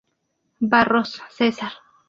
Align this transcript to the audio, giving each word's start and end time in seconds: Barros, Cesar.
Barros, 0.71 1.21
Cesar. 1.29 1.73